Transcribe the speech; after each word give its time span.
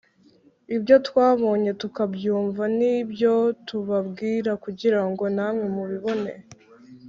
Ibyo 0.75 0.95
twabonye 1.07 1.71
tukabyumva 1.81 2.63
ni 2.77 2.93
byo 3.11 3.35
tubabwira 3.67 4.51
kugira 4.63 4.99
ngo 5.09 5.23
namwe 5.35 5.65
mubibone 5.75 6.31